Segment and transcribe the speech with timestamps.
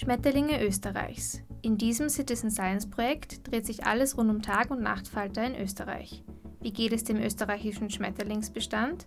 [0.00, 1.42] Schmetterlinge Österreichs.
[1.60, 6.22] In diesem Citizen Science Projekt dreht sich alles rund um Tag- und Nachtfalter in Österreich.
[6.60, 9.06] Wie geht es dem österreichischen Schmetterlingsbestand?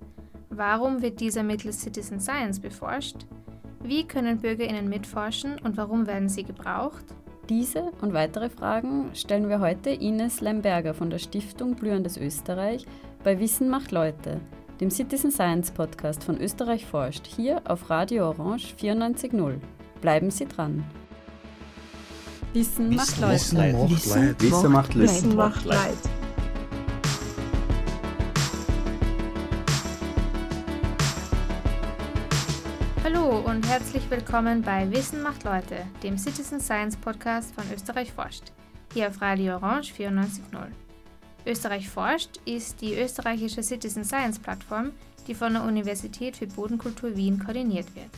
[0.50, 3.26] Warum wird dieser mittels Citizen Science beforscht?
[3.82, 7.06] Wie können BürgerInnen mitforschen und warum werden sie gebraucht?
[7.48, 12.86] Diese und weitere Fragen stellen wir heute Ines Lemberger von der Stiftung Blühendes Österreich
[13.24, 14.42] bei Wissen macht Leute,
[14.82, 19.62] dem Citizen Science Podcast von Österreich forscht, hier auf Radio Orange 94.0.
[20.02, 20.84] Bleiben Sie dran.
[22.54, 23.34] Wissen, macht Leid.
[23.34, 24.98] Wissen macht Leid.
[24.98, 25.98] Wissen macht Leid.
[33.04, 38.52] Hallo und herzlich willkommen bei Wissen macht Leute, dem Citizen Science Podcast von Österreich forscht,
[38.94, 40.68] hier auf Radio Orange 94.0.
[41.46, 44.94] Österreich forscht ist die österreichische Citizen Science Plattform,
[45.28, 48.10] die von der Universität für Bodenkultur Wien koordiniert wird.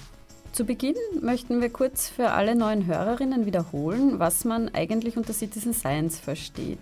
[0.53, 5.73] Zu Beginn möchten wir kurz für alle neuen Hörerinnen wiederholen, was man eigentlich unter Citizen
[5.73, 6.77] Science versteht.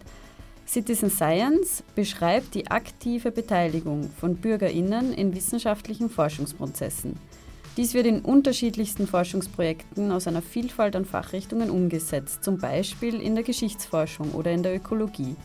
[0.68, 7.16] Citizen Science beschreibt die aktive Beteiligung von Bürgerinnen in wissenschaftlichen Forschungsprozessen.
[7.78, 13.46] Dies wird in unterschiedlichsten Forschungsprojekten aus einer Vielfalt an Fachrichtungen umgesetzt, zum Beispiel in der
[13.46, 15.38] Geschichtsforschung oder in der Ökologie.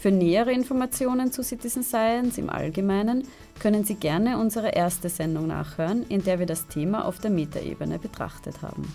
[0.00, 3.24] Für nähere Informationen zu Citizen Science im Allgemeinen
[3.58, 7.98] können Sie gerne unsere erste Sendung nachhören, in der wir das Thema auf der Metaebene
[7.98, 8.92] betrachtet haben.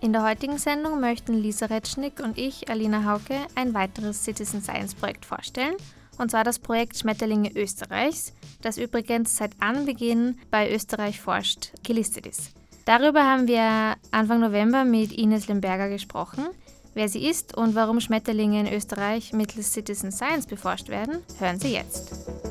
[0.00, 4.94] In der heutigen Sendung möchten Lisa Retschnick und ich, Alina Hauke, ein weiteres Citizen Science
[4.94, 5.76] Projekt vorstellen,
[6.18, 12.50] und zwar das Projekt Schmetterlinge Österreichs, das übrigens seit Anbeginn bei Österreich forscht gelistet ist.
[12.84, 16.46] Darüber haben wir Anfang November mit Ines Lemberger gesprochen.
[16.94, 21.72] Wer sie ist und warum Schmetterlinge in Österreich mittels Citizen Science beforscht werden, hören Sie
[21.72, 22.41] jetzt.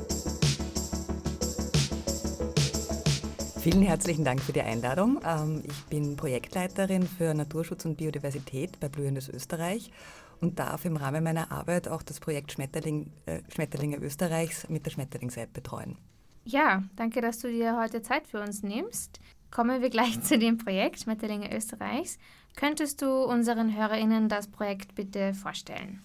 [3.62, 5.22] Vielen herzlichen Dank für die Einladung.
[5.23, 9.92] Ähm, ich bin Projektleiterin für Naturschutz und Biodiversität bei Blühendes Österreich
[10.39, 14.89] und darf im Rahmen meiner Arbeit auch das Projekt Schmetterling, äh, Schmetterlinge Österreichs mit der
[14.89, 15.95] Schmetterlings-App betreuen.
[16.44, 19.20] Ja, danke, dass du dir heute Zeit für uns nimmst.
[19.52, 22.17] Kommen wir gleich zu dem Projekt Schmetterlinge Österreichs.
[22.55, 26.02] Könntest du unseren HörerInnen das Projekt bitte vorstellen?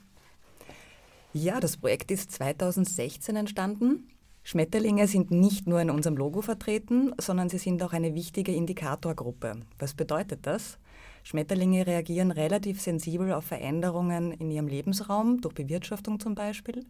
[1.33, 4.11] Ja, das Projekt ist 2016 entstanden.
[4.47, 9.63] Schmetterlinge sind nicht nur in unserem Logo vertreten, sondern sie sind auch eine wichtige Indikatorgruppe.
[9.81, 10.79] Was bedeutet das?
[11.25, 16.87] Schmetterlinge reagieren relativ sensibel auf Veränderungen in ihrem Lebensraum, durch Bewirtschaftung zum Beispiel,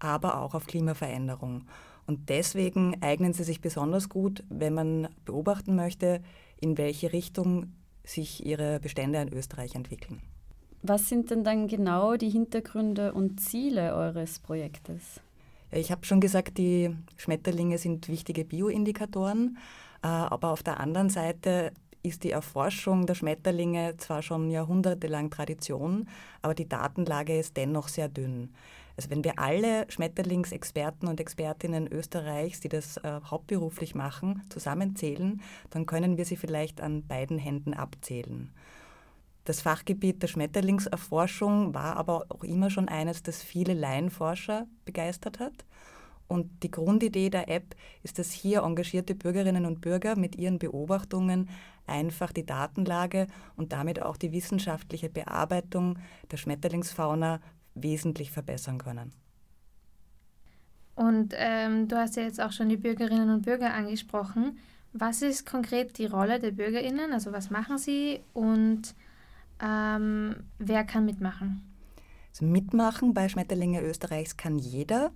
[0.00, 1.62] aber auch auf Klimaveränderung.
[2.08, 6.24] Und deswegen eignen sie sich besonders gut, wenn man beobachten möchte,
[6.60, 7.72] in welche Richtung
[8.02, 10.20] sich ihre Bestände in Österreich entwickeln.
[10.82, 15.20] Was sind denn dann genau die Hintergründe und Ziele eures Projektes?
[15.76, 19.58] Ich habe schon gesagt, die Schmetterlinge sind wichtige Bioindikatoren,
[20.02, 21.70] äh, aber auf der anderen Seite
[22.02, 26.08] ist die Erforschung der Schmetterlinge zwar schon jahrhundertelang Tradition,
[26.40, 28.54] aber die Datenlage ist dennoch sehr dünn.
[28.96, 35.84] Also wenn wir alle Schmetterlingsexperten und Expertinnen Österreichs, die das äh, hauptberuflich machen, zusammenzählen, dann
[35.84, 38.50] können wir sie vielleicht an beiden Händen abzählen.
[39.46, 45.64] Das Fachgebiet der Schmetterlingserforschung war aber auch immer schon eines, das viele Laienforscher begeistert hat.
[46.26, 51.48] Und die Grundidee der App ist, dass hier engagierte Bürgerinnen und Bürger mit ihren Beobachtungen
[51.86, 56.00] einfach die Datenlage und damit auch die wissenschaftliche Bearbeitung
[56.32, 57.40] der Schmetterlingsfauna
[57.76, 59.12] wesentlich verbessern können.
[60.96, 64.58] Und ähm, du hast ja jetzt auch schon die Bürgerinnen und Bürger angesprochen.
[64.92, 67.12] Was ist konkret die Rolle der Bürgerinnen?
[67.12, 68.96] Also was machen sie und
[69.60, 71.62] ähm, wer kann mitmachen?
[72.30, 75.10] Also mitmachen bei Schmetterlinge Österreichs kann jeder,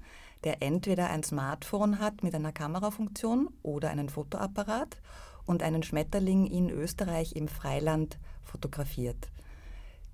[0.45, 5.01] der entweder ein Smartphone hat mit einer Kamerafunktion oder einen Fotoapparat
[5.45, 9.31] und einen Schmetterling in Österreich im Freiland fotografiert.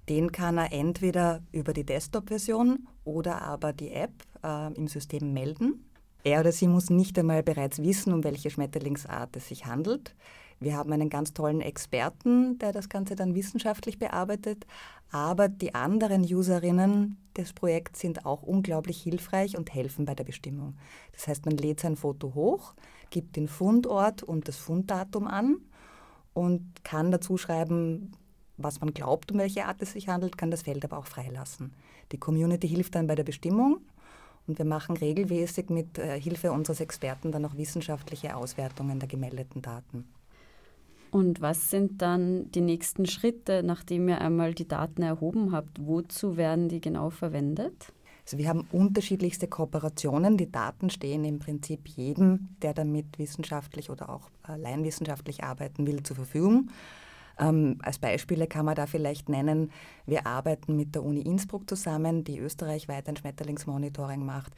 [0.08, 5.84] Den kann er entweder über die Desktop-Version oder aber die App äh, im System melden.
[6.22, 10.14] Er oder sie muss nicht einmal bereits wissen, um welche Schmetterlingsart es sich handelt.
[10.58, 14.66] Wir haben einen ganz tollen Experten, der das Ganze dann wissenschaftlich bearbeitet.
[15.10, 20.76] Aber die anderen Userinnen des Projekts sind auch unglaublich hilfreich und helfen bei der Bestimmung.
[21.12, 22.74] Das heißt, man lädt sein Foto hoch,
[23.10, 25.58] gibt den Fundort und das Funddatum an
[26.32, 28.12] und kann dazu schreiben,
[28.56, 31.74] was man glaubt, um welche Art es sich handelt, kann das Feld aber auch freilassen.
[32.12, 33.80] Die Community hilft dann bei der Bestimmung
[34.46, 39.60] und wir machen regelmäßig mit äh, Hilfe unseres Experten dann auch wissenschaftliche Auswertungen der gemeldeten
[39.60, 40.06] Daten.
[41.10, 45.78] Und was sind dann die nächsten Schritte, nachdem ihr einmal die Daten erhoben habt?
[45.80, 47.92] Wozu werden die genau verwendet?
[48.24, 50.36] Also wir haben unterschiedlichste Kooperationen.
[50.36, 56.16] Die Daten stehen im Prinzip jedem, der damit wissenschaftlich oder auch laienwissenschaftlich arbeiten will, zur
[56.16, 56.70] Verfügung.
[57.38, 59.70] Ähm, als Beispiele kann man da vielleicht nennen,
[60.06, 64.54] wir arbeiten mit der Uni Innsbruck zusammen, die österreichweit ein Schmetterlingsmonitoring macht.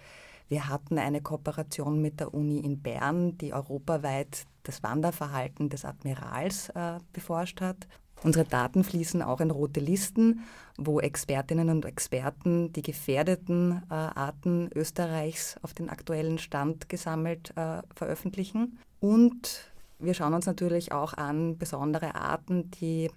[0.48, 6.68] Wir hatten eine Kooperation mit der Uni in Bern, die europaweit das Wanderverhalten des Admirals
[6.70, 7.88] äh, beforscht hat.
[8.22, 10.40] Unsere Daten fließen auch in rote Listen,
[10.76, 17.80] wo Expertinnen und Experten die gefährdeten äh, Arten Österreichs auf den aktuellen Stand gesammelt äh,
[17.94, 18.78] veröffentlichen.
[19.00, 23.10] Und wir schauen uns natürlich auch an besondere Arten, die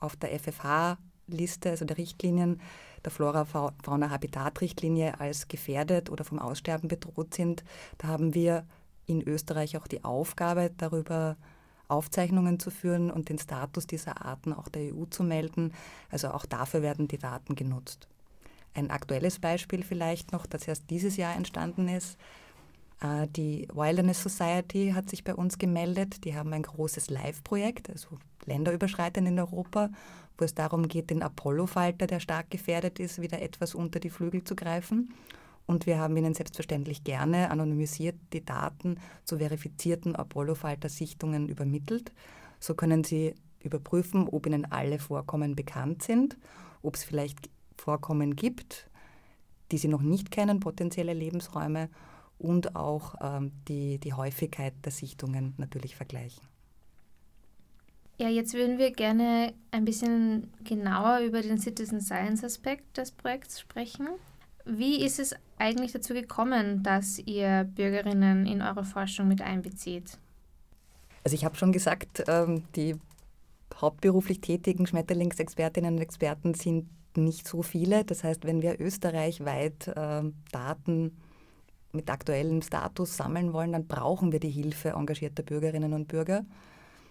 [0.00, 2.60] auf der FFH-Liste, also der Richtlinien
[3.04, 7.64] der Flora-Fauna-Habitat-Richtlinie als gefährdet oder vom Aussterben bedroht sind.
[7.96, 8.66] Da haben wir
[9.08, 11.36] in Österreich auch die Aufgabe, darüber
[11.88, 15.72] Aufzeichnungen zu führen und den Status dieser Arten auch der EU zu melden.
[16.10, 18.06] Also auch dafür werden die Daten genutzt.
[18.74, 22.18] Ein aktuelles Beispiel vielleicht noch, das erst dieses Jahr entstanden ist.
[23.00, 26.24] Äh, die Wilderness Society hat sich bei uns gemeldet.
[26.24, 28.08] Die haben ein großes Live-Projekt, also
[28.44, 29.90] länderüberschreitend in Europa,
[30.36, 34.44] wo es darum geht, den Apollo-Falter, der stark gefährdet ist, wieder etwas unter die Flügel
[34.44, 35.14] zu greifen.
[35.68, 42.10] Und wir haben Ihnen selbstverständlich gerne anonymisiert die Daten zu verifizierten Apollo-Falter-Sichtungen übermittelt.
[42.58, 46.38] So können Sie überprüfen, ob Ihnen alle Vorkommen bekannt sind,
[46.82, 48.88] ob es vielleicht Vorkommen gibt,
[49.70, 51.90] die Sie noch nicht kennen, potenzielle Lebensräume
[52.38, 56.48] und auch ähm, die, die Häufigkeit der Sichtungen natürlich vergleichen.
[58.16, 63.60] Ja, jetzt würden wir gerne ein bisschen genauer über den Citizen Science Aspekt des Projekts
[63.60, 64.08] sprechen.
[64.64, 70.18] Wie ist es eigentlich dazu gekommen, dass ihr Bürgerinnen in eure Forschung mit einbezieht?
[71.24, 72.96] Also ich habe schon gesagt, ähm, die
[73.80, 78.04] hauptberuflich tätigen Schmetterlingsexpertinnen und Experten sind nicht so viele.
[78.04, 81.16] Das heißt, wenn wir österreichweit ähm, Daten
[81.92, 86.44] mit aktuellem Status sammeln wollen, dann brauchen wir die Hilfe engagierter Bürgerinnen und Bürger.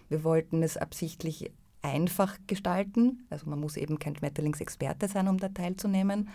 [0.08, 1.50] Wir wollten es absichtlich
[1.82, 3.26] einfach gestalten.
[3.30, 6.28] Also man muss eben kein Schmetterlingsexperte sein, um da teilzunehmen.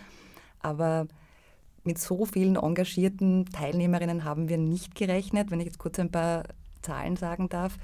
[0.64, 1.06] Aber
[1.84, 5.50] mit so vielen engagierten Teilnehmerinnen haben wir nicht gerechnet.
[5.50, 6.44] Wenn ich jetzt kurz ein paar
[6.82, 7.76] Zahlen sagen darf.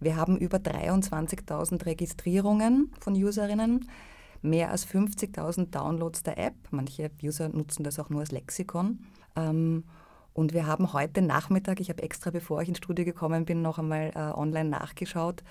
[0.00, 3.88] Wir haben über 23.000 Registrierungen von Userinnen,
[4.42, 6.54] mehr als 50.000 Downloads der App.
[6.70, 8.98] Manche User nutzen das auch nur als Lexikon.
[9.36, 9.84] Ähm,
[10.34, 13.78] und wir haben heute Nachmittag, ich habe extra bevor ich ins Studio gekommen bin, noch
[13.78, 15.42] einmal äh, online nachgeschaut,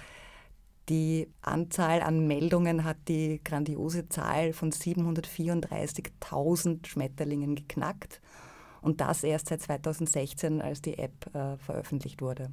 [0.89, 8.21] die Anzahl an Meldungen hat die grandiose Zahl von 734.000 Schmetterlingen geknackt.
[8.81, 12.51] Und das erst seit 2016, als die App äh, veröffentlicht wurde.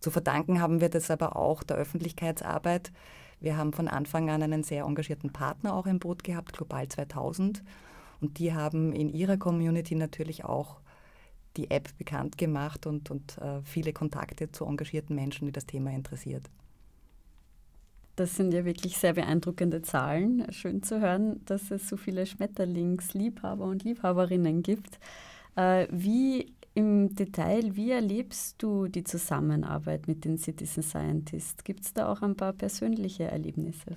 [0.00, 2.90] Zu verdanken haben wir das aber auch der Öffentlichkeitsarbeit.
[3.38, 7.62] Wir haben von Anfang an einen sehr engagierten Partner auch im Boot gehabt, Global 2000.
[8.20, 10.80] Und die haben in ihrer Community natürlich auch
[11.58, 15.90] die App bekannt gemacht und, und äh, viele Kontakte zu engagierten Menschen, die das Thema
[15.90, 16.48] interessiert.
[18.16, 20.46] Das sind ja wirklich sehr beeindruckende Zahlen.
[20.52, 24.98] Schön zu hören, dass es so viele Schmetterlingsliebhaber und Liebhaberinnen gibt.
[25.56, 31.64] Äh, wie im Detail, wie erlebst du die Zusammenarbeit mit den Citizen Scientists?
[31.64, 33.96] Gibt es da auch ein paar persönliche Erlebnisse?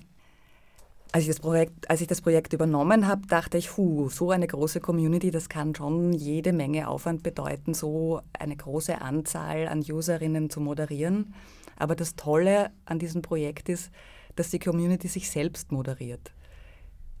[1.12, 4.46] Als ich das Projekt, als ich das Projekt übernommen habe, dachte ich, hu, so eine
[4.46, 10.50] große Community, das kann schon jede Menge Aufwand bedeuten, so eine große Anzahl an Userinnen
[10.50, 11.32] zu moderieren.
[11.76, 13.90] Aber das Tolle an diesem Projekt ist,
[14.34, 16.32] dass die Community sich selbst moderiert.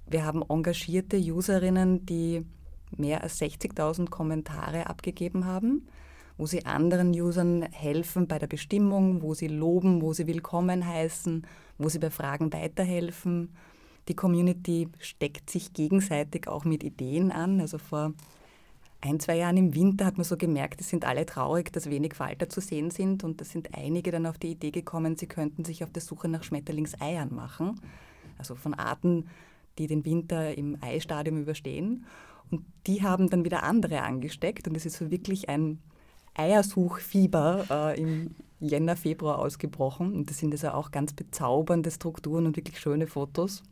[0.06, 2.44] Wir haben engagierte Userinnen, die
[2.96, 5.88] mehr als 60.000 Kommentare abgegeben haben,
[6.38, 11.46] wo sie anderen Usern helfen bei der Bestimmung, wo sie loben, wo sie willkommen heißen,
[11.78, 13.54] wo sie bei Fragen weiterhelfen.
[14.08, 17.60] Die Community steckt sich gegenseitig auch mit Ideen an.
[17.60, 18.12] Also vor
[19.00, 22.14] ein, zwei Jahren im Winter hat man so gemerkt, es sind alle traurig, dass wenig
[22.14, 23.24] Falter zu sehen sind.
[23.24, 26.28] Und da sind einige dann auf die Idee gekommen, sie könnten sich auf der Suche
[26.28, 27.80] nach Schmetterlingseiern machen.
[28.38, 29.28] Also von Arten,
[29.78, 32.06] die den Winter im Eistadium überstehen.
[32.50, 34.66] Und die haben dann wieder andere angesteckt.
[34.66, 35.78] Und es ist so wirklich ein
[36.34, 40.14] Eiersuchfieber äh, im Jänner, Februar ausgebrochen.
[40.14, 43.62] Und das sind also auch ganz bezaubernde Strukturen und wirklich schöne Fotos.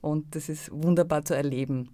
[0.00, 1.90] Und das ist wunderbar zu erleben.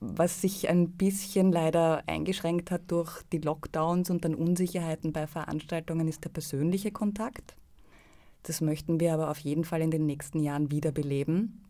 [0.00, 6.06] Was sich ein bisschen leider eingeschränkt hat durch die Lockdowns und dann Unsicherheiten bei Veranstaltungen,
[6.06, 7.56] ist der persönliche Kontakt.
[8.44, 11.64] Das möchten wir aber auf jeden Fall in den nächsten Jahren wiederbeleben.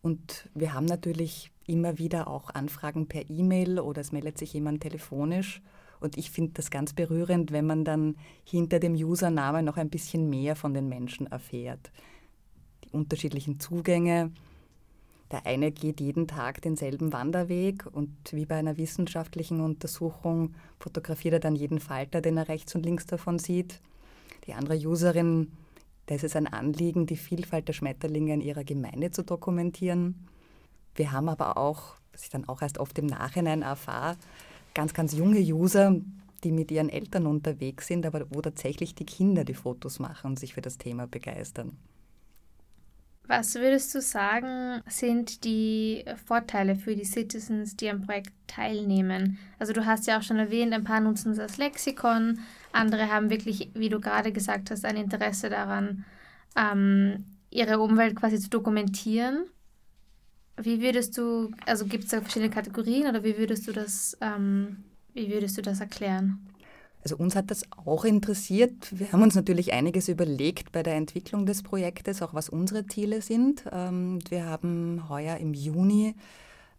[0.00, 4.82] Und wir haben natürlich immer wieder auch Anfragen per E-Mail oder es meldet sich jemand
[4.82, 5.62] telefonisch.
[6.00, 10.28] Und ich finde das ganz berührend, wenn man dann hinter dem Usernamen noch ein bisschen
[10.28, 11.92] mehr von den Menschen erfährt.
[12.84, 14.30] Die unterschiedlichen Zugänge,
[15.30, 21.40] der eine geht jeden Tag denselben Wanderweg und wie bei einer wissenschaftlichen Untersuchung fotografiert er
[21.40, 23.80] dann jeden Falter, den er rechts und links davon sieht.
[24.46, 25.50] Die andere Userin
[26.06, 30.28] Da ist ein Anliegen, die Vielfalt der Schmetterlinge in ihrer Gemeinde zu dokumentieren.
[30.94, 34.16] Wir haben aber auch, was ich dann auch erst oft im Nachhinein erfahre,
[34.74, 35.96] ganz, ganz junge User,
[36.44, 40.38] die mit ihren Eltern unterwegs sind, aber wo tatsächlich die Kinder die Fotos machen und
[40.38, 41.72] sich für das Thema begeistern.
[43.26, 49.38] Was würdest du sagen, sind die Vorteile für die Citizens, die am Projekt teilnehmen?
[49.58, 52.40] Also du hast ja auch schon erwähnt, ein paar nutzen als Lexikon,
[52.72, 56.04] andere haben wirklich, wie du gerade gesagt hast, ein Interesse daran,
[56.54, 59.44] ähm, ihre Umwelt quasi zu dokumentieren.
[60.60, 64.84] Wie würdest du, also gibt es da verschiedene Kategorien oder wie würdest du das, ähm,
[65.14, 66.46] wie würdest du das erklären?
[67.04, 68.98] Also uns hat das auch interessiert.
[68.98, 73.20] Wir haben uns natürlich einiges überlegt bei der Entwicklung des Projektes, auch was unsere Ziele
[73.20, 73.64] sind.
[73.70, 76.14] Ähm, wir haben heuer im Juni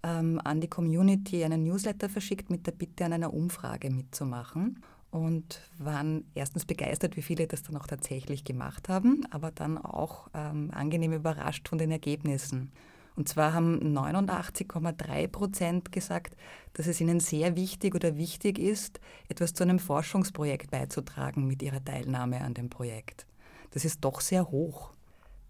[0.01, 5.61] ähm, an die Community einen Newsletter verschickt mit der Bitte, an einer Umfrage mitzumachen und
[5.77, 10.71] waren erstens begeistert, wie viele das dann auch tatsächlich gemacht haben, aber dann auch ähm,
[10.73, 12.71] angenehm überrascht von den Ergebnissen.
[13.15, 16.35] Und zwar haben 89,3 Prozent gesagt,
[16.73, 21.83] dass es ihnen sehr wichtig oder wichtig ist, etwas zu einem Forschungsprojekt beizutragen mit ihrer
[21.83, 23.25] Teilnahme an dem Projekt.
[23.71, 24.91] Das ist doch sehr hoch.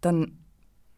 [0.02, 0.38] Dann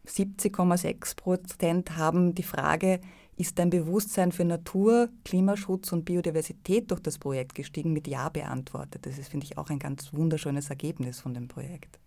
[0.06, 3.00] 70,6 Prozent haben die Frage,
[3.36, 9.06] ist dein Bewusstsein für Natur, Klimaschutz und Biodiversität durch das Projekt gestiegen, mit Ja beantwortet.
[9.06, 11.98] Das ist, finde ich, auch ein ganz wunderschönes Ergebnis von dem Projekt.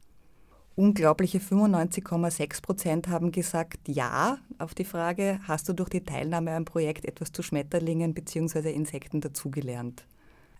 [0.75, 6.63] Unglaubliche 95,6 Prozent haben gesagt Ja auf die Frage, hast du durch die Teilnahme am
[6.63, 8.71] Projekt etwas zu Schmetterlingen bzw.
[8.71, 10.05] Insekten dazugelernt?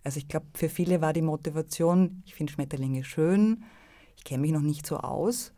[0.04, 3.64] Also ich glaube, für viele war die Motivation, ich finde Schmetterlinge schön,
[4.16, 5.52] ich kenne mich noch nicht so aus.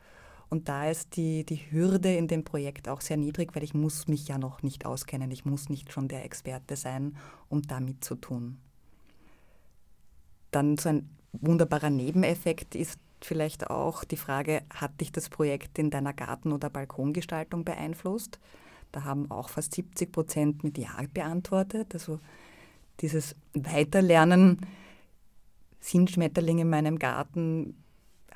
[0.51, 4.07] Und da ist die, die Hürde in dem Projekt auch sehr niedrig, weil ich muss
[4.07, 5.33] mich ja noch nicht auskennen.
[5.33, 7.17] Ich muss nicht schon der Experte sein,
[7.49, 8.59] um da mitzutun.
[10.53, 15.91] Dann so ein wunderbarer Nebeneffekt ist, vielleicht auch die Frage, hat dich das Projekt in
[15.91, 18.39] deiner Garten- oder Balkongestaltung beeinflusst?
[18.93, 21.95] Da haben auch fast 70 Prozent mit Ja beantwortet.
[21.95, 22.21] Also
[23.01, 24.61] dieses Weiterlernen,
[25.85, 27.77] sind Schmetterlinge in meinem Garten,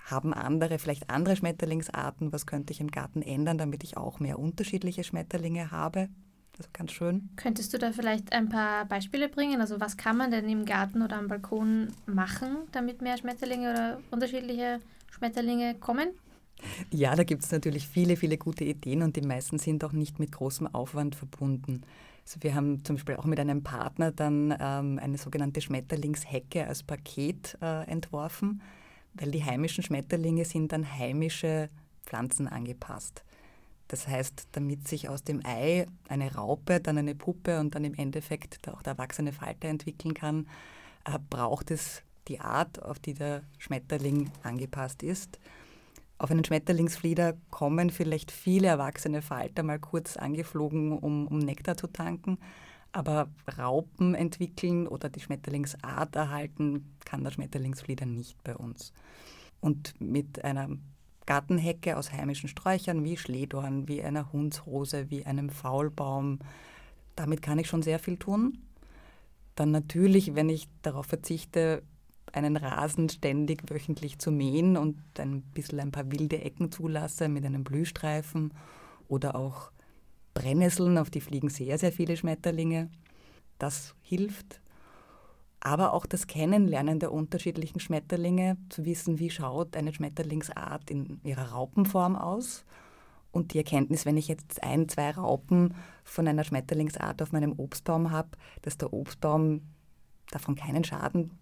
[0.04, 4.38] haben andere, vielleicht andere Schmetterlingsarten, was könnte ich im Garten ändern, damit ich auch mehr
[4.38, 6.08] unterschiedliche Schmetterlinge habe?
[6.58, 7.28] Also ganz schön.
[7.36, 9.60] Könntest du da vielleicht ein paar Beispiele bringen?
[9.60, 14.00] Also was kann man denn im Garten oder am Balkon machen, damit mehr Schmetterlinge oder
[14.10, 16.08] unterschiedliche Schmetterlinge kommen?
[16.90, 20.18] Ja, da gibt es natürlich viele, viele gute Ideen und die meisten sind auch nicht
[20.18, 21.82] mit großem Aufwand verbunden.
[22.26, 26.82] Also wir haben zum Beispiel auch mit einem Partner dann ähm, eine sogenannte Schmetterlingshecke als
[26.82, 28.60] Paket äh, entworfen,
[29.14, 31.70] weil die heimischen Schmetterlinge sind an heimische
[32.04, 33.22] Pflanzen angepasst.
[33.88, 37.94] Das heißt, damit sich aus dem Ei eine Raupe, dann eine Puppe und dann im
[37.94, 40.46] Endeffekt auch der erwachsene Falter entwickeln kann,
[41.04, 45.38] äh, braucht es die Art, auf die der Schmetterling angepasst ist.
[46.18, 51.86] Auf einen Schmetterlingsflieder kommen vielleicht viele erwachsene Falter mal kurz angeflogen, um, um Nektar zu
[51.86, 52.38] tanken.
[52.92, 58.92] Aber Raupen entwickeln oder die Schmetterlingsart erhalten kann der Schmetterlingsflieder nicht bei uns.
[59.60, 60.70] Und mit einer
[61.28, 66.38] Gartenhecke aus heimischen Sträuchern wie Schledorn, wie einer Hundsrose, wie einem Faulbaum.
[67.16, 68.56] Damit kann ich schon sehr viel tun.
[69.54, 71.82] Dann natürlich, wenn ich darauf verzichte,
[72.32, 77.44] einen Rasen ständig wöchentlich zu mähen und ein bisschen ein paar wilde Ecken zulasse mit
[77.44, 78.54] einem Blühstreifen
[79.06, 79.70] oder auch
[80.32, 82.88] Brennnesseln, auf die fliegen sehr, sehr viele Schmetterlinge.
[83.58, 84.62] Das hilft
[85.60, 91.50] aber auch das Kennenlernen der unterschiedlichen Schmetterlinge, zu wissen, wie schaut eine Schmetterlingsart in ihrer
[91.50, 92.64] Raupenform aus.
[93.30, 95.74] Und die Erkenntnis, wenn ich jetzt ein, zwei Raupen
[96.04, 98.30] von einer Schmetterlingsart auf meinem Obstbaum habe,
[98.62, 99.62] dass der Obstbaum
[100.30, 101.32] davon keinen Schaden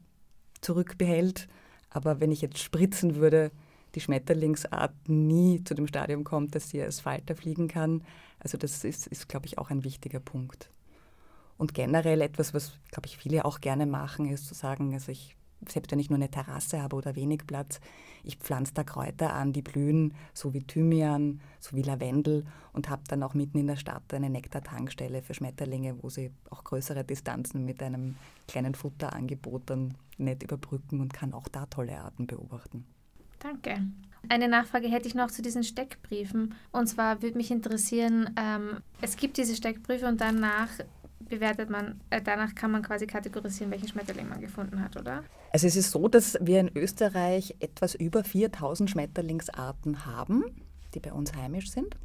[0.60, 1.48] zurückbehält.
[1.90, 3.52] Aber wenn ich jetzt spritzen würde,
[3.94, 8.02] die Schmetterlingsart nie zu dem Stadium kommt, dass sie als Falter fliegen kann.
[8.38, 10.70] Also das ist, ist glaube ich, auch ein wichtiger Punkt.
[11.58, 15.36] Und generell etwas, was, glaube ich, viele auch gerne machen, ist zu sagen, also ich,
[15.66, 17.80] selbst wenn ich nur eine Terrasse habe oder wenig Platz,
[18.24, 23.02] ich pflanze da Kräuter an, die blühen, so wie Thymian, so wie Lavendel und habe
[23.08, 27.64] dann auch mitten in der Stadt eine Nektartankstelle für Schmetterlinge, wo sie auch größere Distanzen
[27.64, 28.16] mit einem
[28.48, 32.84] kleinen Futterangebot dann nett überbrücken und kann auch da tolle Arten beobachten.
[33.38, 33.80] Danke.
[34.28, 36.54] Eine Nachfrage hätte ich noch zu diesen Steckbriefen.
[36.72, 40.68] Und zwar würde mich interessieren, ähm, es gibt diese Steckbriefe und danach
[41.28, 45.24] bewertet man, äh, danach kann man quasi kategorisieren, welchen Schmetterling man gefunden hat, oder?
[45.52, 50.44] Also es ist so, dass wir in Österreich etwas über 4000 Schmetterlingsarten haben,
[50.94, 51.96] die bei uns heimisch sind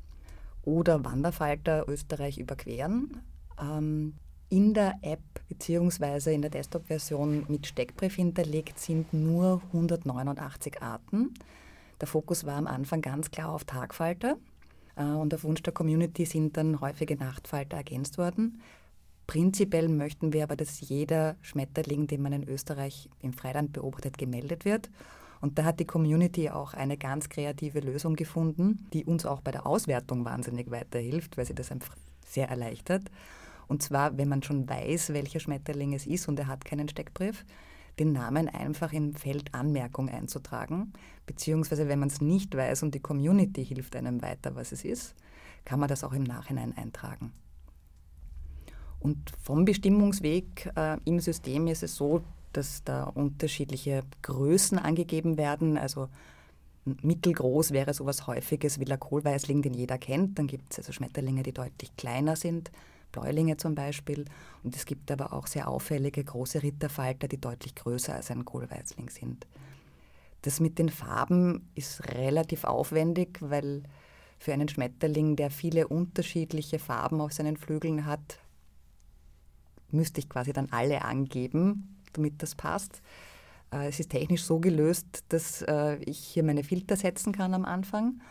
[0.63, 3.21] oder Wanderfalter Österreich überqueren.
[3.59, 4.13] Ähm,
[4.49, 6.33] in der App bzw.
[6.33, 11.33] in der Desktop-Version mit Steckbrief hinterlegt sind nur 189 Arten.
[12.01, 14.35] Der Fokus war am Anfang ganz klar auf Tagfalter
[14.97, 18.61] äh, und auf Wunsch der Community sind dann häufige Nachtfalter ergänzt worden.
[19.31, 24.65] Prinzipiell möchten wir aber, dass jeder Schmetterling, den man in Österreich im Freiland beobachtet, gemeldet
[24.65, 24.89] wird.
[25.39, 29.51] Und da hat die Community auch eine ganz kreative Lösung gefunden, die uns auch bei
[29.51, 31.95] der Auswertung wahnsinnig weiterhilft, weil sie das einfach
[32.27, 33.03] sehr erleichtert.
[33.69, 37.45] Und zwar, wenn man schon weiß, welcher Schmetterling es ist und er hat keinen Steckbrief,
[37.99, 40.91] den Namen einfach im Feld Anmerkung einzutragen.
[41.25, 45.15] Beziehungsweise, wenn man es nicht weiß und die Community hilft einem weiter, was es ist,
[45.63, 47.31] kann man das auch im Nachhinein eintragen.
[49.01, 52.21] Und vom Bestimmungsweg äh, im System ist es so,
[52.53, 55.77] dass da unterschiedliche Größen angegeben werden.
[55.77, 56.07] Also
[56.85, 60.37] mittelgroß wäre sowas Häufiges wie der Kohlweißling, den jeder kennt.
[60.37, 62.71] Dann gibt es also Schmetterlinge, die deutlich kleiner sind,
[63.11, 64.25] Bläulinge zum Beispiel.
[64.63, 69.09] Und es gibt aber auch sehr auffällige große Ritterfalter, die deutlich größer als ein Kohlweißling
[69.09, 69.47] sind.
[70.43, 73.83] Das mit den Farben ist relativ aufwendig, weil
[74.39, 78.39] für einen Schmetterling, der viele unterschiedliche Farben auf seinen Flügeln hat,
[79.93, 83.01] müsste ich quasi dann alle angeben, damit das passt.
[83.71, 87.65] Äh, es ist technisch so gelöst, dass äh, ich hier meine Filter setzen kann am
[87.65, 88.21] Anfang.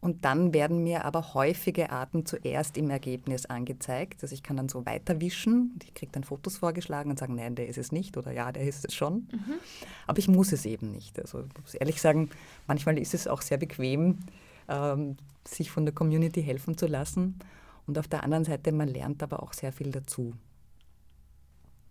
[0.00, 4.22] Und dann werden mir aber häufige Arten zuerst im Ergebnis angezeigt.
[4.22, 5.76] Also ich kann dann so weiterwischen.
[5.82, 8.62] Ich kriege dann Fotos vorgeschlagen und sagen, nein, der ist es nicht oder ja, der
[8.62, 9.26] ist es schon.
[9.32, 9.54] Mhm.
[10.06, 11.18] Aber ich muss es eben nicht.
[11.18, 12.30] Also ich muss ehrlich sagen,
[12.68, 14.18] manchmal ist es auch sehr bequem,
[14.68, 17.40] ähm, sich von der Community helfen zu lassen.
[17.88, 20.32] Und auf der anderen Seite, man lernt aber auch sehr viel dazu.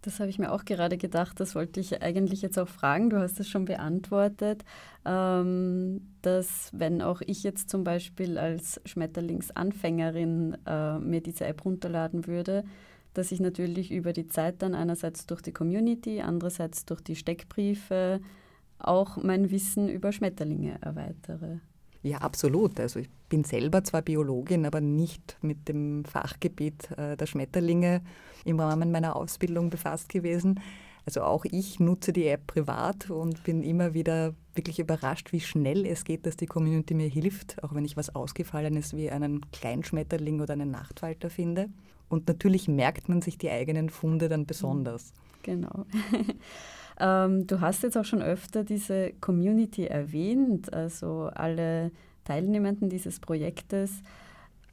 [0.01, 3.09] Das habe ich mir auch gerade gedacht, das wollte ich eigentlich jetzt auch fragen.
[3.09, 4.63] Du hast es schon beantwortet,
[5.05, 12.27] ähm, dass wenn auch ich jetzt zum Beispiel als Schmetterlingsanfängerin äh, mir diese App runterladen
[12.27, 12.63] würde,
[13.13, 18.21] dass ich natürlich über die Zeit dann einerseits durch die Community, andererseits durch die Steckbriefe
[18.79, 21.59] auch mein Wissen über Schmetterlinge erweitere.
[22.07, 22.79] Ja, absolut.
[22.79, 28.01] Also ich bin selber zwar Biologin, aber nicht mit dem Fachgebiet äh, der Schmetterlinge
[28.45, 30.61] im Rahmen meiner Ausbildung befasst gewesen.
[31.05, 35.85] Also auch ich nutze die App privat und bin immer wieder wirklich überrascht, wie schnell
[35.85, 40.39] es geht, dass die Community mir hilft, auch wenn ich was Ausgefallenes wie einen Kleinschmetterling
[40.39, 41.67] oder einen Nachtfalter finde.
[42.07, 45.13] Und natürlich merkt man sich die eigenen Funde dann besonders.
[45.43, 45.85] Genau.
[46.99, 51.91] Ähm, du hast jetzt auch schon öfter diese Community erwähnt, also alle
[52.23, 54.01] Teilnehmenden dieses Projektes.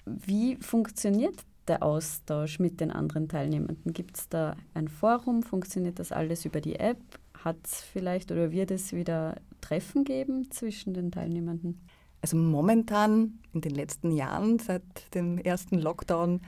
[0.06, 3.92] Wie funktioniert der Austausch mit den anderen Teilnehmenden?
[3.92, 5.42] Gibt es da ein Forum?
[5.42, 6.98] Funktioniert das alles über die App?
[7.42, 11.80] Hat es vielleicht oder wird es wieder Treffen geben zwischen den Teilnehmenden?
[12.22, 14.82] Also momentan in den letzten Jahren, seit
[15.14, 16.40] dem ersten Lockdown,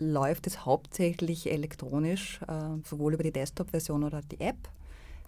[0.00, 4.68] läuft es hauptsächlich elektronisch, äh, sowohl über die Desktop-Version oder die App.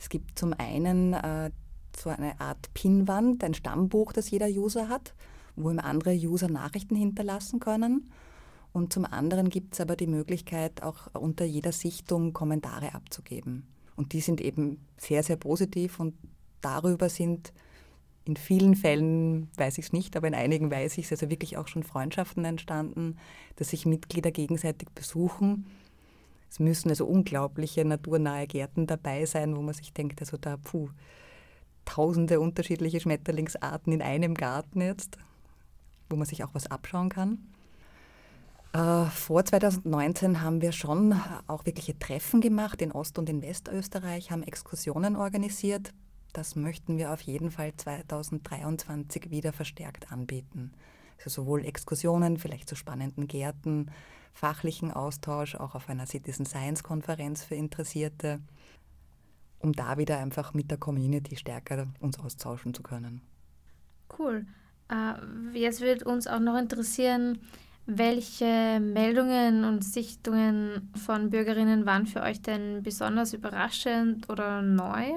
[0.03, 1.53] Es gibt zum einen äh,
[1.97, 5.15] so eine Art Pinwand, ein Stammbuch, das jeder User hat,
[5.55, 8.11] wo ihm andere User Nachrichten hinterlassen können.
[8.73, 13.65] Und zum anderen gibt es aber die Möglichkeit, auch unter jeder Sichtung Kommentare abzugeben.
[13.95, 16.15] Und die sind eben sehr, sehr positiv und
[16.62, 17.53] darüber sind
[18.25, 21.59] in vielen Fällen, weiß ich es nicht, aber in einigen weiß ich es, also wirklich
[21.59, 23.19] auch schon Freundschaften entstanden,
[23.55, 25.67] dass sich Mitglieder gegenseitig besuchen
[26.53, 30.91] es müssen also unglaubliche naturnahe Gärten dabei sein, wo man sich denkt, also da, puh,
[31.87, 35.17] tausende unterschiedliche Schmetterlingsarten in einem Garten jetzt,
[36.11, 37.38] wo man sich auch was abschauen kann.
[38.75, 44.31] Äh, vor 2019 haben wir schon auch wirkliche Treffen gemacht in Ost- und in Westösterreich,
[44.31, 45.95] haben Exkursionen organisiert.
[46.35, 50.75] Das möchten wir auf jeden Fall 2023 wieder verstärkt anbieten.
[51.30, 53.90] Sowohl Exkursionen, vielleicht zu spannenden Gärten,
[54.32, 58.40] fachlichen Austausch, auch auf einer Citizen Science Konferenz für Interessierte,
[59.58, 63.20] um da wieder einfach mit der Community stärker uns austauschen zu können.
[64.18, 64.46] Cool.
[64.88, 67.38] Äh, jetzt wird uns auch noch interessieren,
[67.87, 75.12] welche Meldungen und Sichtungen von Bürgerinnen waren für euch denn besonders überraschend oder neu?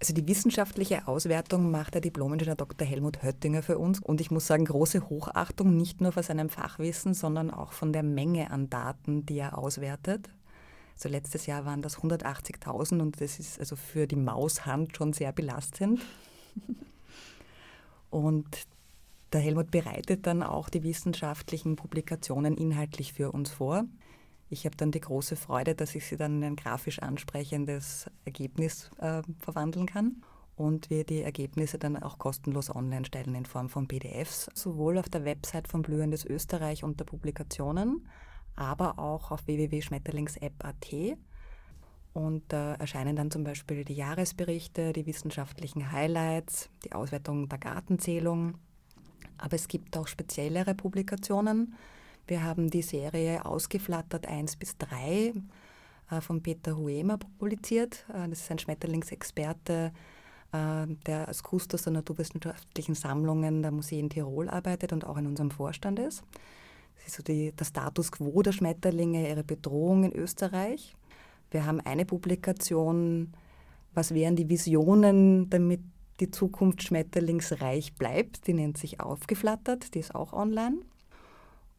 [0.00, 2.88] Also die wissenschaftliche Auswertung macht der Diplomingenieur Dr.
[2.88, 7.12] Helmut Höttinger für uns und ich muss sagen, große Hochachtung nicht nur von seinem Fachwissen,
[7.12, 10.30] sondern auch von der Menge an Daten, die er auswertet.
[10.94, 15.32] Also letztes Jahr waren das 180.000 und das ist also für die Maushand schon sehr
[15.32, 16.00] belastend.
[18.10, 18.48] Und
[19.32, 23.84] der Helmut bereitet dann auch die wissenschaftlichen Publikationen inhaltlich für uns vor.
[24.52, 28.90] Ich habe dann die große Freude, dass ich sie dann in ein grafisch ansprechendes Ergebnis
[28.98, 30.22] äh, verwandeln kann
[30.56, 35.08] und wir die Ergebnisse dann auch kostenlos online stellen in Form von PDFs, sowohl auf
[35.08, 38.08] der Website von Blühendes Österreich unter Publikationen,
[38.56, 41.16] aber auch auf www.schmetterlingsapp.at.
[42.12, 48.58] Und da erscheinen dann zum Beispiel die Jahresberichte, die wissenschaftlichen Highlights, die Auswertung der Gartenzählung.
[49.38, 51.76] Aber es gibt auch speziellere Publikationen.
[52.26, 55.32] Wir haben die Serie Ausgeflattert 1 bis 3
[56.10, 58.04] äh, von Peter Huemer publiziert.
[58.08, 59.92] Äh, das ist ein Schmetterlingsexperte,
[60.52, 65.50] äh, der als Kustos der naturwissenschaftlichen Sammlungen der Museen Tirol arbeitet und auch in unserem
[65.50, 66.22] Vorstand ist.
[66.96, 70.94] Das ist so die, der Status quo der Schmetterlinge, ihre Bedrohung in Österreich.
[71.50, 73.32] Wir haben eine Publikation,
[73.94, 75.80] was wären die Visionen, damit
[76.20, 78.46] die Zukunft schmetterlingsreich bleibt.
[78.46, 80.78] Die nennt sich Aufgeflattert, die ist auch online.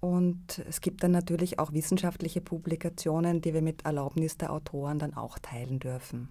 [0.02, 5.14] Und es gibt dann natürlich auch wissenschaftliche Publikationen, die wir mit Erlaubnis der Autoren dann
[5.14, 6.30] auch teilen dürfen.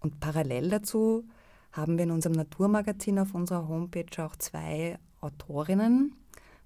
[0.00, 1.24] Und parallel dazu
[1.72, 6.16] haben wir in unserem Naturmagazin auf unserer Homepage auch zwei Autorinnen,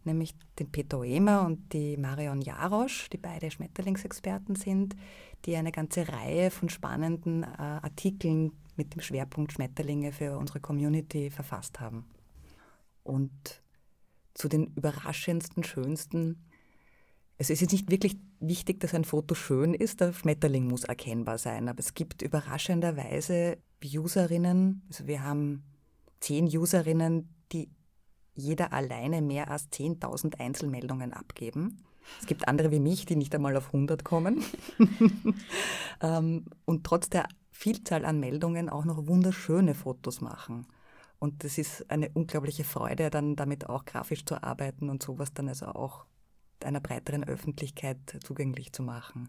[0.04, 4.94] nämlich den Peter Oemer und die Marion Jarosch, die beide Schmetterlingsexperten sind,
[5.44, 11.30] die eine ganze Reihe von spannenden äh, Artikeln mit dem Schwerpunkt Schmetterlinge für unsere Community
[11.30, 12.04] verfasst haben.
[13.02, 13.63] Und
[14.34, 16.44] zu den überraschendsten, schönsten,
[17.36, 21.68] es ist nicht wirklich wichtig, dass ein Foto schön ist, der Schmetterling muss erkennbar sein,
[21.68, 25.64] aber es gibt überraschenderweise Userinnen, also wir haben
[26.20, 27.70] zehn Userinnen, die
[28.34, 31.82] jeder alleine mehr als 10.000 Einzelmeldungen abgeben.
[32.20, 34.44] Es gibt andere wie mich, die nicht einmal auf 100 kommen.
[36.00, 40.66] Ähm, und trotz der Vielzahl an Meldungen auch noch wunderschöne Fotos machen.
[41.18, 45.48] Und das ist eine unglaubliche Freude, dann damit auch grafisch zu arbeiten und sowas dann
[45.48, 46.04] also auch
[46.62, 49.28] einer breiteren Öffentlichkeit zugänglich zu machen.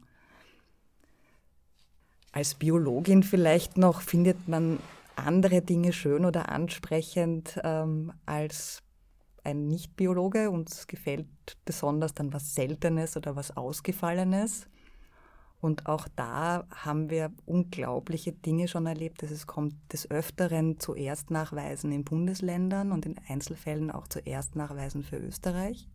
[2.32, 4.80] Als Biologin vielleicht noch findet man
[5.16, 8.84] andere Dinge schön oder ansprechend ähm, als
[9.44, 10.50] ein Nicht-Biologe.
[10.50, 11.28] Uns gefällt
[11.64, 14.68] besonders dann was Seltenes oder was Ausgefallenes.
[15.62, 19.24] Und auch da haben wir unglaubliche Dinge schon erlebt.
[19.24, 25.04] Also es kommt des Öfteren zu Erstnachweisen in Bundesländern und in Einzelfällen auch zu Erstnachweisen
[25.04, 25.90] für Österreich.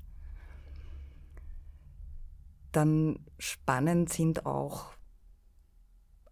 [2.73, 4.92] Dann spannend sind auch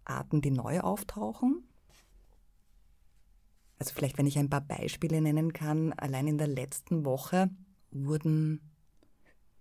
[0.05, 1.63] Arten, die neu auftauchen.
[3.77, 7.49] Also vielleicht, wenn ich ein paar Beispiele nennen kann, allein in der letzten Woche
[7.91, 8.61] wurden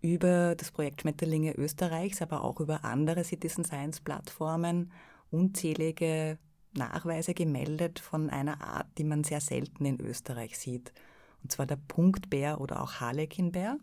[0.00, 4.92] über das Projekt Schmetterlinge Österreichs, aber auch über andere Citizen Science Plattformen
[5.30, 6.38] unzählige
[6.72, 10.92] Nachweise gemeldet von einer Art, die man sehr selten in Österreich sieht.
[11.42, 13.78] Und zwar der Punktbär oder auch Harlekinbär.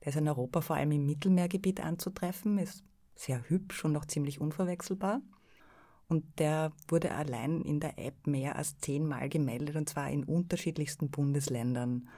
[0.00, 4.40] Der ist in Europa vor allem im Mittelmeergebiet anzutreffen, ist sehr hübsch und auch ziemlich
[4.40, 5.20] unverwechselbar.
[6.08, 11.10] Und der wurde allein in der App mehr als zehnmal gemeldet und zwar in unterschiedlichsten
[11.10, 12.08] Bundesländern.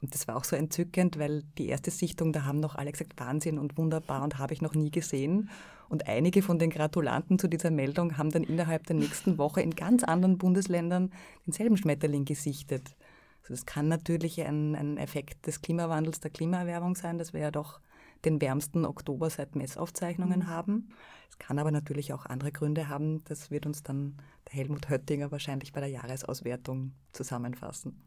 [0.00, 3.18] Und das war auch so entzückend, weil die erste Sichtung, da haben noch alle gesagt,
[3.18, 5.50] Wahnsinn und wunderbar und habe ich noch nie gesehen.
[5.88, 9.74] Und einige von den Gratulanten zu dieser Meldung haben dann innerhalb der nächsten Woche in
[9.74, 11.12] ganz anderen Bundesländern
[11.46, 12.94] denselben Schmetterling gesichtet.
[13.42, 17.50] Also das kann natürlich ein, ein Effekt des Klimawandels, der Klimaerwärmung sein, dass wir ja
[17.50, 17.80] doch
[18.24, 20.46] den wärmsten Oktober seit Messaufzeichnungen mhm.
[20.48, 20.90] haben.
[21.30, 23.24] Es kann aber natürlich auch andere Gründe haben.
[23.24, 28.02] Das wird uns dann der Helmut Höttinger wahrscheinlich bei der Jahresauswertung zusammenfassen.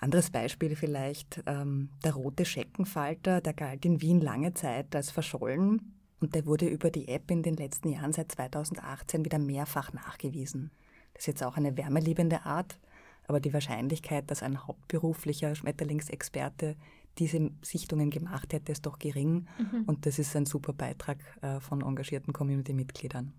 [0.00, 5.94] Anderes Beispiel vielleicht, ähm, der rote Scheckenfalter, der galt in Wien lange Zeit als verschollen
[6.20, 10.70] und der wurde über die App in den letzten Jahren seit 2018 wieder mehrfach nachgewiesen.
[11.14, 12.78] Das ist jetzt auch eine wärmeliebende Art,
[13.26, 16.76] aber die Wahrscheinlichkeit, dass ein hauptberuflicher Schmetterlingsexperte
[17.18, 19.48] diese Sichtungen gemacht hätte, ist doch gering.
[19.58, 19.84] Mhm.
[19.86, 23.32] Und das ist ein super Beitrag äh, von engagierten Community-Mitgliedern.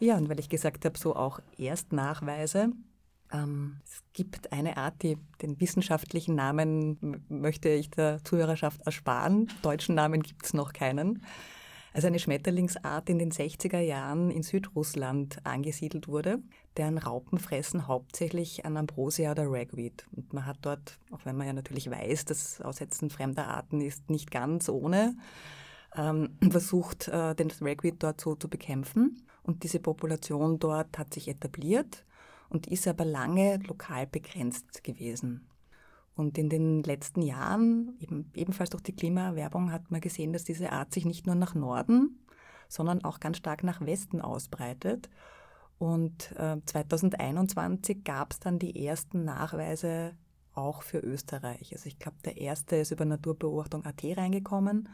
[0.00, 2.72] Ja, und weil ich gesagt habe, so auch Erstnachweise.
[3.32, 9.48] Ähm, es gibt eine Art, die, den wissenschaftlichen Namen möchte ich der Zuhörerschaft ersparen.
[9.62, 11.24] Deutschen Namen gibt es noch keinen.
[11.92, 16.40] Also eine Schmetterlingsart in den 60er Jahren in Südrussland angesiedelt wurde
[16.78, 20.06] deren Raupen fressen hauptsächlich an Ambrosia oder Ragweed.
[20.16, 24.08] Und man hat dort, auch wenn man ja natürlich weiß, das Aussetzen fremder Arten ist
[24.08, 25.16] nicht ganz ohne,
[25.96, 29.26] ähm, versucht, äh, den Ragweed dort so zu bekämpfen.
[29.42, 32.04] Und diese Population dort hat sich etabliert
[32.48, 35.48] und ist aber lange lokal begrenzt gewesen.
[36.14, 40.72] Und in den letzten Jahren, eben, ebenfalls durch die Klimaerwerbung, hat man gesehen, dass diese
[40.72, 42.24] Art sich nicht nur nach Norden,
[42.68, 45.08] sondern auch ganz stark nach Westen ausbreitet
[45.78, 50.16] und äh, 2021 gab es dann die ersten Nachweise
[50.54, 51.72] auch für Österreich.
[51.72, 54.88] Also ich glaube, der erste ist über Naturbeobachtung.at reingekommen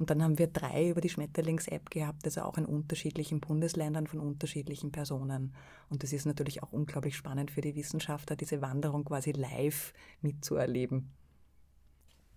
[0.00, 4.18] und dann haben wir drei über die Schmetterlings-App gehabt, also auch in unterschiedlichen Bundesländern von
[4.18, 5.52] unterschiedlichen Personen.
[5.90, 11.10] Und das ist natürlich auch unglaublich spannend für die Wissenschaftler, diese Wanderung quasi live mitzuerleben.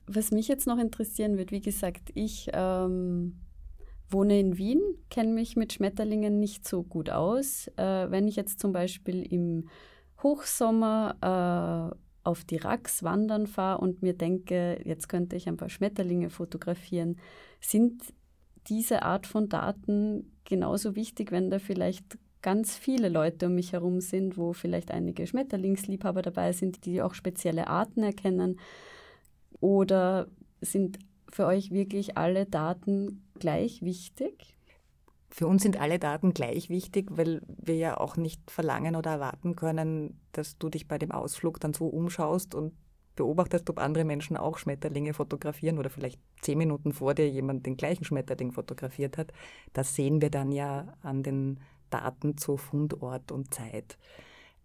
[0.07, 3.39] Was mich jetzt noch interessieren wird, wie gesagt, ich ähm,
[4.09, 7.69] wohne in Wien, kenne mich mit Schmetterlingen nicht so gut aus.
[7.77, 9.69] Äh, wenn ich jetzt zum Beispiel im
[10.21, 15.69] Hochsommer äh, auf die Rax wandern fahre und mir denke, jetzt könnte ich ein paar
[15.69, 17.17] Schmetterlinge fotografieren,
[17.63, 18.13] sind
[18.67, 24.01] diese Art von Daten genauso wichtig, wenn da vielleicht ganz viele Leute um mich herum
[24.01, 28.59] sind, wo vielleicht einige Schmetterlingsliebhaber dabei sind, die auch spezielle Arten erkennen?
[29.59, 30.27] Oder
[30.61, 30.99] sind
[31.31, 34.57] für euch wirklich alle Daten gleich wichtig?
[35.29, 39.55] Für uns sind alle Daten gleich wichtig, weil wir ja auch nicht verlangen oder erwarten
[39.55, 42.73] können, dass du dich bei dem Ausflug dann so umschaust und
[43.15, 47.77] beobachtest, ob andere Menschen auch Schmetterlinge fotografieren oder vielleicht zehn Minuten vor dir jemand den
[47.77, 49.31] gleichen Schmetterling fotografiert hat.
[49.73, 53.97] Das sehen wir dann ja an den Daten zu Fundort und Zeit.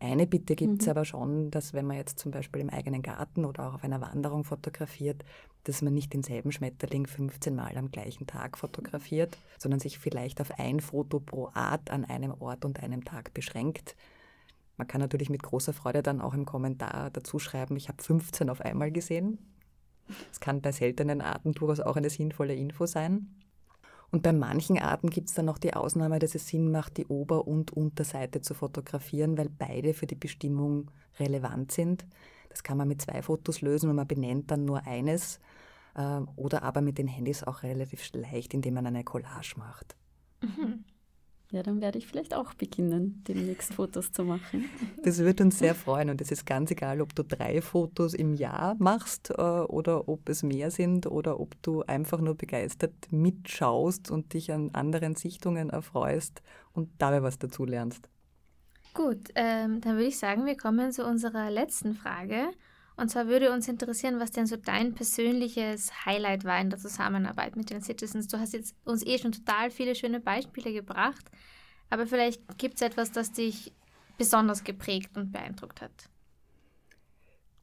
[0.00, 0.90] Eine Bitte gibt es mhm.
[0.90, 4.00] aber schon, dass wenn man jetzt zum Beispiel im eigenen Garten oder auch auf einer
[4.00, 5.24] Wanderung fotografiert,
[5.64, 10.58] dass man nicht denselben Schmetterling 15 Mal am gleichen Tag fotografiert, sondern sich vielleicht auf
[10.58, 13.96] ein Foto pro Art an einem Ort und einem Tag beschränkt.
[14.78, 18.48] Man kann natürlich mit großer Freude dann auch im Kommentar dazu schreiben, ich habe 15
[18.48, 19.38] auf einmal gesehen.
[20.32, 23.34] Es kann bei seltenen Arten durchaus auch eine sinnvolle Info sein.
[24.10, 27.06] Und bei manchen Arten gibt es dann noch die Ausnahme, dass es Sinn macht, die
[27.06, 32.06] Ober- und Unterseite zu fotografieren, weil beide für die Bestimmung relevant sind.
[32.48, 35.40] Das kann man mit zwei Fotos lösen und man benennt dann nur eines
[35.94, 39.96] äh, oder aber mit den Handys auch relativ leicht, indem man eine Collage macht.
[40.40, 40.84] Mhm.
[41.50, 44.68] Ja, dann werde ich vielleicht auch beginnen, demnächst Fotos zu machen.
[45.02, 48.34] Das wird uns sehr freuen und es ist ganz egal, ob du drei Fotos im
[48.34, 54.10] Jahr machst äh, oder ob es mehr sind oder ob du einfach nur begeistert mitschaust
[54.10, 56.42] und dich an anderen Sichtungen erfreust
[56.74, 58.10] und dabei was dazu lernst.
[58.92, 62.50] Gut, ähm, dann würde ich sagen, wir kommen zu unserer letzten Frage.
[62.98, 67.54] Und zwar würde uns interessieren, was denn so dein persönliches Highlight war in der Zusammenarbeit
[67.54, 68.26] mit den Citizens.
[68.26, 71.30] Du hast jetzt uns eh schon total viele schöne Beispiele gebracht,
[71.90, 73.72] aber vielleicht gibt es etwas, das dich
[74.18, 75.92] besonders geprägt und beeindruckt hat.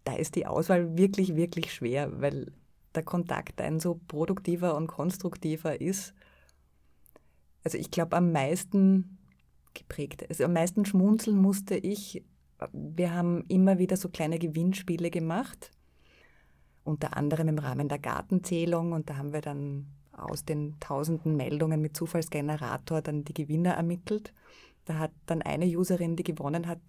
[0.06, 2.54] Da ist die Auswahl wirklich, wirklich schwer, weil
[2.96, 6.14] der Kontakt ein so produktiver und konstruktiver ist.
[7.66, 9.18] Also ich glaube, am meisten
[9.74, 12.24] geprägt, also am meisten schmunzeln musste ich
[12.72, 15.72] wir haben immer wieder so kleine Gewinnspiele gemacht,
[16.84, 21.82] unter anderem im Rahmen der Gartenzählung und da haben wir dann aus den tausenden Meldungen
[21.82, 24.34] mit Zufallsgenerator dann die Gewinner ermittelt.
[24.86, 26.80] Da hat dann eine Userin, die gewonnen hat,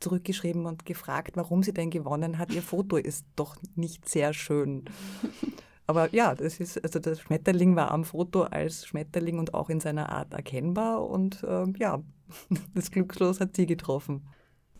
[0.00, 2.52] zurückgeschrieben und gefragt, warum sie denn gewonnen hat.
[2.52, 4.84] Ihr Foto ist doch nicht sehr schön.
[5.86, 9.80] Aber ja, das ist, also das Schmetterling war am Foto als Schmetterling und auch in
[9.80, 12.02] seiner Art erkennbar und äh, ja,
[12.74, 14.22] das Glückslos hat sie getroffen.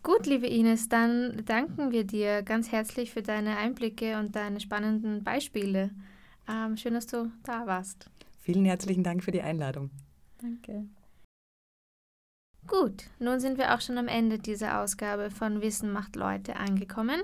[0.03, 5.23] Gut, liebe Ines, dann danken wir dir ganz herzlich für deine Einblicke und deine spannenden
[5.23, 5.91] Beispiele.
[6.49, 8.09] Ähm, schön, dass du da warst.
[8.39, 9.91] Vielen herzlichen Dank für die Einladung.
[10.41, 10.85] Danke.
[12.65, 17.21] Gut, nun sind wir auch schon am Ende dieser Ausgabe von Wissen macht Leute angekommen.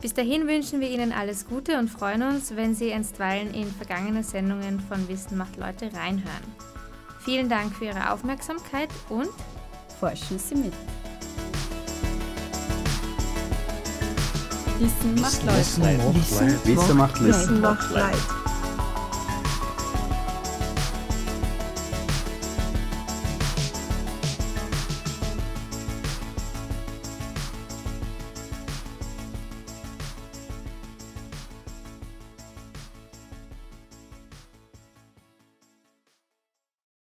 [0.00, 4.22] Bis dahin wünschen wir Ihnen alles Gute und freuen uns, wenn Sie einstweilen in vergangene
[4.22, 6.44] Sendungen von Wissen macht Leute reinhören.
[7.20, 9.30] Vielen Dank für Ihre Aufmerksamkeit und
[9.98, 10.74] forschen Sie mit.
[14.78, 15.58] Wissen macht Leute.
[16.64, 17.28] Wissen macht Leute.
[17.28, 18.53] Wissen macht Leute.